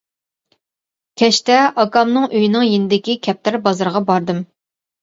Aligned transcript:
كەچتە 1.21 1.59
ئاكامنىڭ 1.83 2.27
ئۆيىنىڭ 2.33 2.67
يېنىدىكى 2.71 3.21
كەپتەر 3.29 3.63
بازىرىغا 3.69 4.07
باردىم. 4.13 4.47